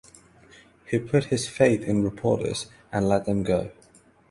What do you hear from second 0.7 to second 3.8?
He put his faith in reporters and let them go.